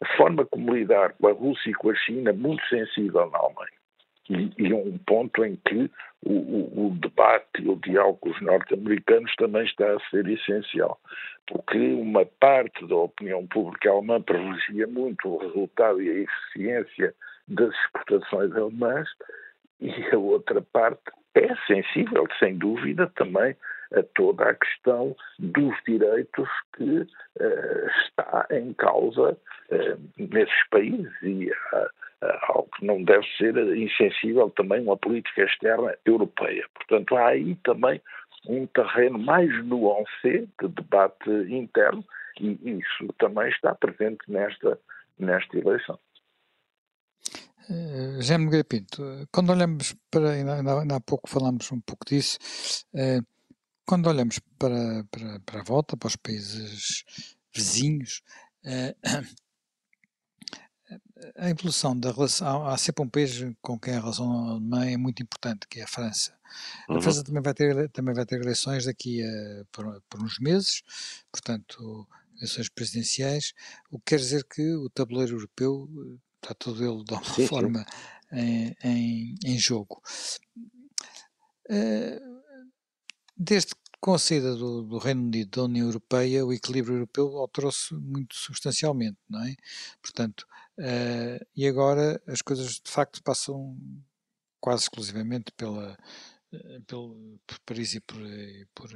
[0.00, 3.81] a forma como lidar com a Rússia e com a China muito sensível na Alemanha.
[4.30, 5.90] E, e um ponto em que
[6.24, 11.00] o, o, o debate o diálogo com os norte-americanos também está a ser essencial,
[11.46, 17.14] porque uma parte da opinião pública alemã privilegia muito o resultado e a eficiência
[17.48, 19.08] das exportações alemãs
[19.80, 21.02] e a outra parte
[21.34, 23.56] é sensível, sem dúvida, também
[23.94, 31.12] a toda a questão dos direitos que uh, está em causa uh, nesses países.
[31.22, 31.88] E uh,
[32.48, 36.64] algo que não deve ser insensível também uma política externa europeia.
[36.74, 38.00] Portanto, há aí também
[38.46, 42.04] um terreno mais nuancé de debate interno
[42.40, 44.78] e isso também está presente nesta,
[45.18, 45.98] nesta eleição.
[47.70, 52.38] Uh, José Nogueira Pinto, quando olhamos para, ainda, ainda há pouco falámos um pouco disso,
[52.94, 53.24] uh,
[53.86, 57.04] quando olhamos para, para, para a volta, para os países
[57.54, 58.22] vizinhos,
[58.64, 58.94] eh,
[61.36, 62.66] a evolução da relação.
[62.66, 65.88] Há sempre um país com quem a relação alemã é muito importante, que é a
[65.88, 66.36] França.
[66.88, 67.02] A uhum.
[67.02, 70.82] França também vai ter, também vai ter eleições daqui a, por, por uns meses,
[71.30, 72.06] portanto,
[72.36, 73.52] eleições presidenciais,
[73.90, 77.46] o que quer dizer que o tabuleiro europeu eh, está todo ele de alguma sim,
[77.46, 78.38] forma sim.
[78.38, 80.02] Em, em, em, jogo.
[81.70, 82.42] Uh,
[83.36, 87.94] desde com a saída do, do, Reino Unido da União Europeia, o equilíbrio europeu alterou-se
[87.94, 89.54] muito substancialmente, não é?
[90.02, 90.44] Portanto,
[90.78, 93.76] uh, e agora as coisas de facto passam
[94.60, 95.96] quase exclusivamente pela,
[96.52, 98.90] uh, pelo, por Paris e por, e por,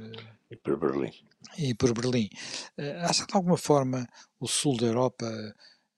[0.49, 1.11] e por Berlim.
[1.57, 2.29] E por Berlim.
[2.77, 4.07] Uh, acha que de alguma forma
[4.39, 5.27] o sul da Europa,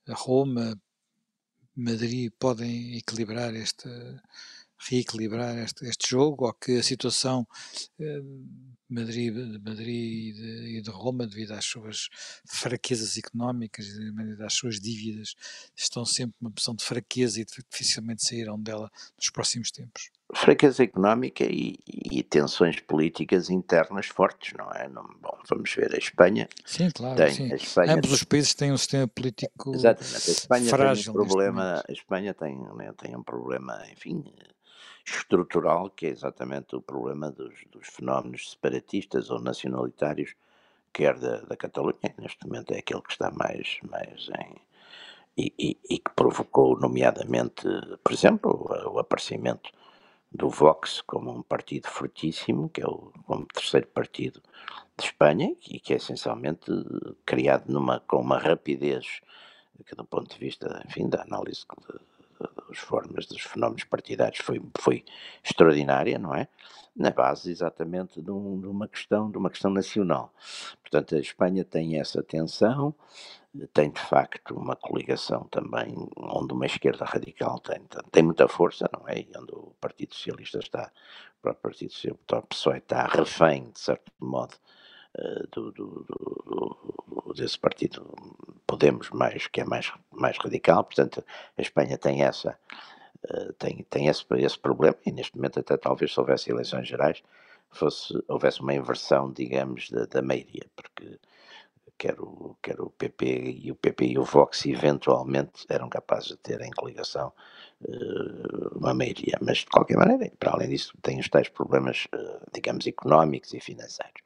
[0.08, 0.80] Roma,
[1.76, 3.90] Madrid, podem equilibrar esta
[4.88, 7.48] reequilibrar este, este jogo ou que a situação
[8.00, 8.22] eh,
[8.90, 12.10] Madrid, de Madrid e de, Roma, devido às suas
[12.46, 15.36] fraquezas económicas e devido às suas dívidas,
[15.76, 20.10] estão sempre uma posição de fraqueza e dificilmente sairão dela nos próximos tempos.
[20.34, 24.88] Fraqueza económica e, e tensões políticas internas fortes, não é?
[24.88, 26.48] Não, bom, vamos ver a Espanha.
[26.64, 27.16] Sim, claro.
[27.16, 27.54] Tem, sim.
[27.54, 30.30] Espanha, Ambos os países têm um sistema político Exatamente.
[30.30, 31.14] A Espanha frágil.
[31.14, 34.24] Tem um problema, a Espanha tem, né, tem um problema, enfim,
[35.04, 40.36] estrutural, que é exatamente o problema dos, dos fenómenos separatistas ou nacionalitários,
[40.94, 44.56] quer da, da Catalunha, que neste momento é aquele que está mais, mais em.
[45.38, 47.64] E, e, e que provocou, nomeadamente,
[48.04, 49.72] por exemplo, o, o aparecimento
[50.32, 54.42] do Vox como um partido fortíssimo, que é o como terceiro partido
[54.98, 56.72] de Espanha, e que é essencialmente
[57.26, 59.22] criado numa, com uma rapidez
[59.86, 61.66] que do ponto de vista, enfim, da análise
[62.68, 65.04] das formas dos fenómenos partidários foi, foi
[65.44, 66.48] extraordinária, não é?
[67.00, 70.34] Na base exatamente de, um, de, uma questão, de uma questão nacional.
[70.82, 72.94] Portanto, a Espanha tem essa tensão,
[73.74, 77.82] tem de facto uma coligação também onde uma esquerda radical tem,
[78.12, 79.20] tem muita força, não é?
[79.22, 80.92] E onde o Partido Socialista está,
[81.40, 84.56] o próprio Partido Socialista, o PSOE está refém, de certo modo,
[85.18, 88.06] eh, do, do, do, desse partido
[88.68, 91.26] Podemos mais, que é mais, mais radical, portanto
[91.58, 92.56] a Espanha tem essa
[93.28, 97.22] eh, tem, tem esse, esse problema e neste momento até talvez se houvesse eleições gerais
[97.70, 101.20] fosse, houvesse uma inversão, digamos, da, da maioria, porque
[101.98, 103.26] quer o, quer o PP
[103.62, 107.34] e o PP e o Vox eventualmente eram capazes de ter em coligação
[107.82, 112.50] uh, uma maioria, mas de qualquer maneira, para além disso, tem os tais problemas, uh,
[112.54, 114.22] digamos, económicos e financeiros.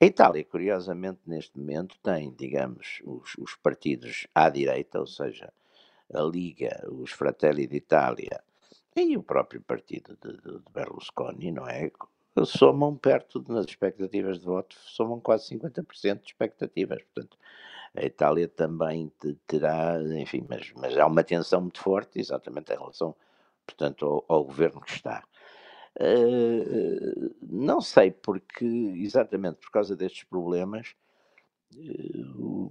[0.00, 5.52] A Itália, curiosamente, neste momento tem, digamos, os, os partidos à direita, ou seja,
[6.12, 8.42] a Liga, os Fratelli d'Italia
[8.96, 11.90] e o próprio partido de, de, de Berlusconi, não é?
[12.44, 17.02] Somam perto, nas expectativas de voto, somam quase 50% de expectativas.
[17.02, 17.38] Portanto,
[17.96, 19.10] a Itália também
[19.46, 23.14] terá, enfim, mas, mas há uma tensão muito forte, exatamente em relação,
[23.64, 25.22] portanto, ao, ao governo que está.
[25.96, 30.96] Uh, não sei porque, exatamente por causa destes problemas,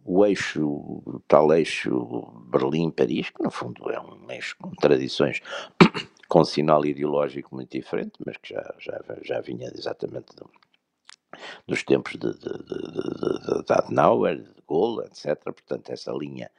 [0.06, 1.92] o eixo, o tal eixo
[2.48, 5.42] Berlim-Paris, que no fundo é um eixo com tradições,
[6.28, 10.50] com sinal ideológico muito diferente, mas que já, já, já vinha exatamente do,
[11.68, 15.42] dos tempos de, de, de, de, Adenauer, de Gaulle, etc.
[15.44, 16.50] Portanto, essa linha,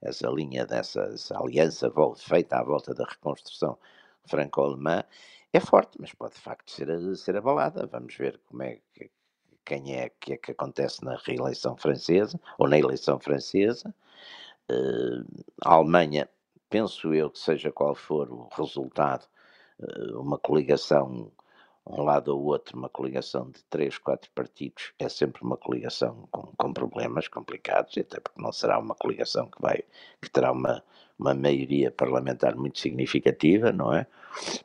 [0.00, 3.78] essa linha dessa aliança feita à volta da reconstrução
[4.26, 5.04] franco-alemã
[5.52, 7.86] é forte, mas pode de facto ser, ser abalada.
[7.86, 9.10] Vamos ver como é que,
[9.70, 13.94] quem é que é que acontece na reeleição francesa ou na eleição francesa.
[14.68, 15.24] Uh,
[15.64, 16.28] a Alemanha,
[16.68, 19.28] penso eu que seja qual for o resultado,
[19.78, 21.30] uh, uma coligação
[21.86, 26.52] um lado ou outro, uma coligação de três, quatro partidos, é sempre uma coligação com,
[26.56, 29.82] com problemas complicados, até porque não será uma coligação que vai,
[30.20, 30.82] que terá uma,
[31.18, 34.06] uma maioria parlamentar muito significativa, não é?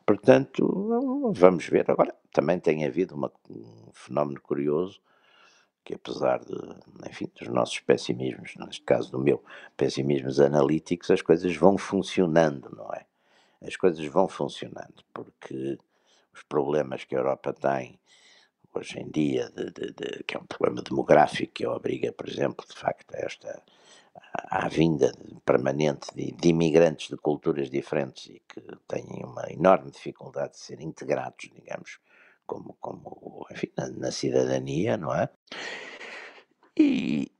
[0.04, 1.90] Portanto, vamos ver.
[1.90, 5.00] Agora, também tem havido uma, um fenómeno curioso,
[5.84, 6.54] que apesar de,
[7.08, 9.42] enfim, dos nossos pessimismos, neste caso do meu,
[9.76, 13.06] pessimismos analíticos, as coisas vão funcionando, não é?
[13.62, 15.78] As coisas vão funcionando, porque
[16.36, 17.98] os problemas que a Europa tem
[18.74, 22.64] hoje em dia, de, de, de, que é um problema demográfico que obriga, por exemplo,
[22.68, 23.62] de facto, a esta
[24.34, 25.12] à vinda
[25.44, 30.80] permanente de, de, imigrantes de culturas diferentes e que têm uma enorme dificuldade de ser
[30.80, 31.98] integrados, digamos,
[32.46, 35.28] como, como enfim, na, na cidadania, não é?
[36.78, 37.30] E,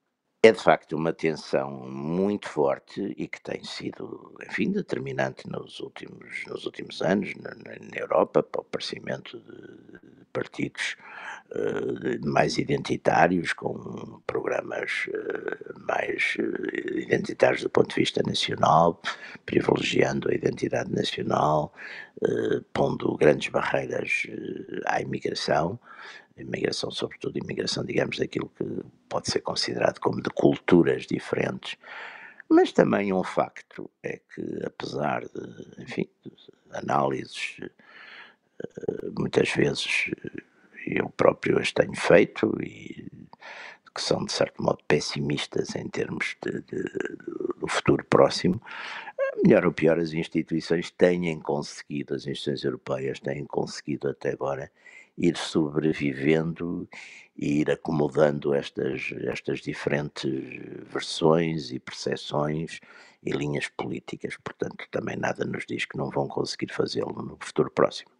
[0.46, 6.44] é de facto uma tensão muito forte e que tem sido, enfim, determinante nos últimos,
[6.46, 10.96] nos últimos anos na, na Europa para o aparecimento de partidos
[11.50, 19.00] uh, mais identitários, com programas uh, mais uh, identitários do ponto de vista nacional,
[19.46, 21.72] privilegiando a identidade nacional,
[22.72, 24.26] pondo grandes barreiras
[24.86, 25.78] à imigração
[26.36, 28.64] imigração, sobretudo imigração, digamos, daquilo que
[29.08, 31.76] pode ser considerado como de culturas diferentes.
[32.48, 36.32] Mas também um facto é que, apesar de, enfim, de
[36.70, 40.10] análises, eh, muitas vezes
[40.86, 43.08] eu próprio as tenho feito e
[43.94, 46.82] que são, de certo modo, pessimistas em termos de, de,
[47.58, 48.60] do futuro próximo,
[49.42, 54.70] melhor ou pior, as instituições têm conseguido, as instituições europeias têm conseguido até agora
[55.16, 56.88] ir sobrevivendo
[57.36, 60.24] e ir acomodando estas, estas diferentes
[60.90, 62.80] versões e percepções
[63.22, 67.70] e linhas políticas, portanto, também nada nos diz que não vão conseguir fazê-lo no futuro
[67.70, 68.10] próximo.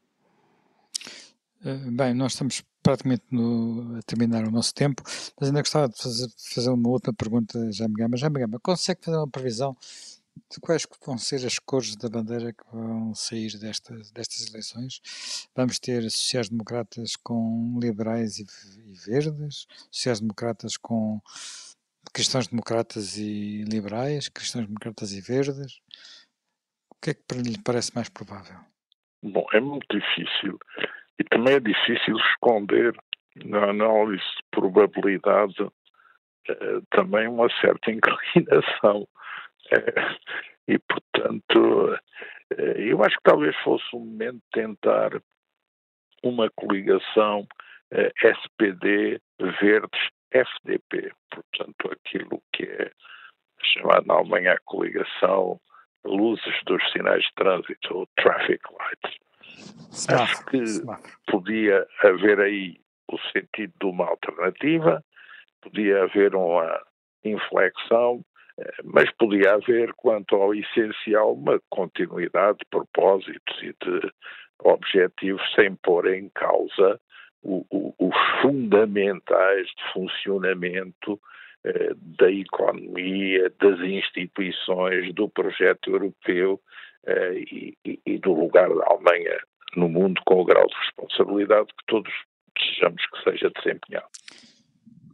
[1.65, 5.03] Eh, bem, nós estamos praticamente no, a terminar o nosso tempo,
[5.39, 8.17] mas ainda gostava de fazer, fazer uma outra pergunta, já me Gama.
[8.17, 9.77] Já me Gama, consegue fazer uma previsão
[10.51, 15.01] de quais vão ser as cores da bandeira que vão sair destas, destas eleições?
[15.55, 18.45] Vamos ter sociais-democratas com liberais e,
[18.91, 21.21] e verdes, sociais-democratas com
[22.13, 25.81] cristãos-democratas e liberais, cristãos-democratas e verdes?
[26.91, 28.57] O que é que lhe parece mais provável?
[29.23, 30.59] Bom, é muito difícil
[31.19, 32.95] e também é difícil esconder
[33.45, 35.69] na análise de probabilidade
[36.49, 39.07] eh, também uma certa inclinação.
[39.71, 40.17] Eh,
[40.69, 41.99] e, portanto,
[42.57, 45.11] eh, eu acho que talvez fosse o momento de tentar
[46.23, 47.47] uma coligação
[48.21, 49.21] SPD
[49.61, 52.91] Verdes FDP, portanto, aquilo que é
[53.63, 55.61] chamado na Alemanha a coligação
[56.05, 59.19] luzes dos sinais de trânsito, ou traffic lights.
[60.09, 60.63] Acho que
[61.27, 65.05] podia haver aí o sentido de uma alternativa,
[65.61, 66.81] podia haver uma
[67.25, 68.36] inflexão, eh,
[68.85, 74.13] mas podia haver, quanto ao essencial, uma continuidade de propósitos e de
[74.61, 76.99] objetivos sem pôr em causa
[77.43, 81.21] os fundamentais de funcionamento
[81.65, 86.61] eh, da economia, das instituições, do projeto europeu
[87.07, 89.39] eh, e, e, do lugar da Alemanha
[89.77, 92.13] no mundo com o grau de responsabilidade que todos
[92.59, 94.09] desejamos que seja desempenhado.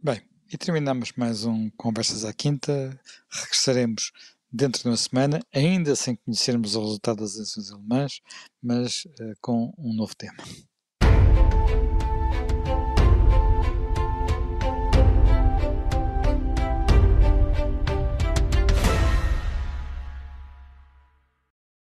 [0.03, 0.21] Bem,
[0.53, 2.95] e terminamos mais um Conversas à Quinta.
[3.27, 4.11] Regressaremos
[4.51, 8.21] dentro de uma semana, ainda sem conhecermos o resultado das eleições alemãs,
[8.61, 10.37] mas uh, com um novo tema.